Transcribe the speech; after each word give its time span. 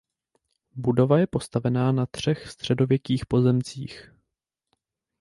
Budova 0.75 1.19
je 1.19 1.27
postavená 1.27 1.91
na 1.91 2.05
třech 2.05 2.47
středověkých 2.49 3.25
pozemcích. 3.25 4.11